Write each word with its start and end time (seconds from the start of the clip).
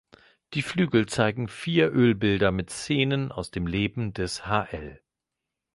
Die 0.55 0.63
Flügel 0.63 1.05
zeigen 1.05 1.47
vier 1.47 1.91
Ölbilder 1.93 2.51
mit 2.51 2.71
Szenen 2.71 3.31
aus 3.31 3.51
dem 3.51 3.67
Leben 3.67 4.13
des 4.15 4.47
hl. 4.47 4.99